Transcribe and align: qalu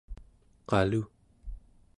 qalu 0.69 1.01